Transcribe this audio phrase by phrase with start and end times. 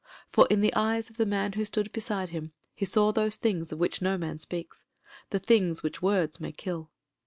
[0.31, 3.71] For in the eyes of the man who stood beside him he saw those things
[3.71, 4.83] of which no man speaks;
[5.29, 6.89] the things which words may kill.